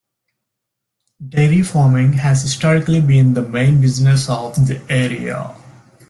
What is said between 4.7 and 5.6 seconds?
area.